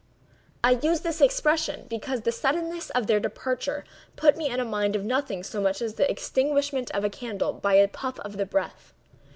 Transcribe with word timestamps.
I 0.63 0.79
use 0.81 1.01
this 1.01 1.21
expression, 1.21 1.85
because 1.87 2.21
the 2.21 2.31
suddenness 2.31 2.89
of 2.89 3.05
their 3.05 3.19
departure 3.19 3.85
put 4.15 4.35
me 4.35 4.49
in 4.49 4.67
mind 4.67 4.95
of 4.95 5.03
nothing 5.05 5.43
so 5.43 5.61
much 5.61 5.79
as 5.79 5.93
the 5.93 6.09
extinguishment 6.09 6.89
of 6.89 7.03
a 7.03 7.09
candle 7.11 7.53
by 7.53 7.75
a 7.75 7.87
puff 7.87 8.19
of 8.21 8.37
the 8.37 8.47
breath. 8.47 8.93